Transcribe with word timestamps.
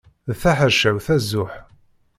D 0.27 0.31
taḥercawt 0.41 1.07
azuḥ. 1.15 1.53